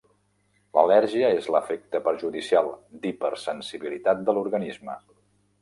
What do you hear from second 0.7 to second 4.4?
L'al·lèrgia és l'efecte perjudicial d'hipersensibilitat de